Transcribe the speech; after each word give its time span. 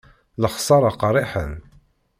D 0.39 0.41
lexsara 0.43 0.91
qerriḥen. 0.93 1.53